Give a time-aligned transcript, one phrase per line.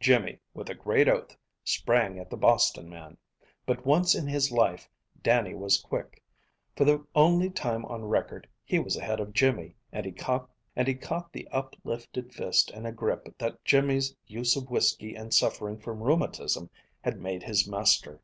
[0.00, 3.18] Jimmy, with a great oath, sprang at the Boston man.
[3.66, 4.88] But once in his life
[5.22, 6.22] Dannie was quick.
[6.74, 10.48] For the only time on record he was ahead of Jimmy, and he caught
[10.86, 16.70] the uplifted fist in a grip that Jimmy's use of whiskey and suffering from rheumatism
[17.02, 18.22] had made his master.